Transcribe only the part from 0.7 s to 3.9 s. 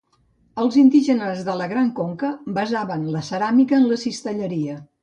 indígenes de la Gran Conca basaven la ceràmica